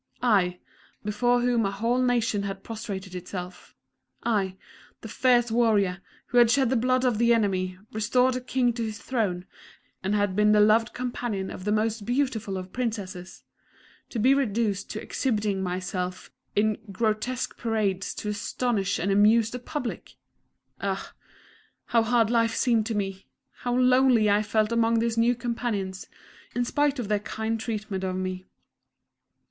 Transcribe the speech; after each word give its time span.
I, 0.23 0.43
the 0.43 0.47
"King 0.47 0.53
Magnanimous," 0.53 1.03
before 1.03 1.41
whom 1.41 1.63
a 1.63 1.69
whole 1.71 2.01
nation 2.01 2.41
had 2.41 2.63
prostrated 2.63 3.13
itself 3.13 3.75
I, 4.23 4.55
the 5.01 5.07
fierce 5.07 5.51
warrior, 5.51 6.01
who 6.25 6.39
had 6.39 6.49
shed 6.49 6.71
the 6.71 6.75
blood 6.75 7.03
of 7.05 7.19
the 7.19 7.31
enemy, 7.35 7.77
restored 7.91 8.35
a 8.35 8.41
King 8.41 8.73
to 8.73 8.83
his 8.83 8.97
throne, 8.97 9.45
and 10.01 10.15
had 10.15 10.35
been 10.35 10.53
the 10.53 10.59
loved 10.59 10.93
companion 10.95 11.51
of 11.51 11.65
the 11.65 11.71
most 11.71 12.03
beautiful 12.03 12.57
of 12.57 12.73
Princesses 12.73 13.43
to 14.09 14.17
be 14.17 14.33
reduced 14.33 14.89
to 14.89 14.99
exhibiting 14.99 15.61
myself 15.61 16.31
in 16.55 16.79
grotesque 16.91 17.55
parades 17.55 18.15
to 18.15 18.27
astonish 18.29 18.97
and 18.97 19.11
amuse 19.11 19.51
the 19.51 19.59
public!... 19.59 20.15
Ah! 20.81 21.13
how 21.85 22.01
hard 22.01 22.31
life 22.31 22.55
seemed 22.55 22.87
to 22.87 22.95
me! 22.95 23.27
How 23.59 23.75
lonely 23.75 24.31
I 24.31 24.41
felt 24.41 24.71
among 24.71 24.97
these 24.97 25.15
new 25.19 25.35
companions, 25.35 26.07
in 26.55 26.65
spite 26.65 26.97
of 26.97 27.07
their 27.07 27.19
kind 27.19 27.59
treatment 27.59 28.03
of 28.03 28.15
me! 28.15 28.47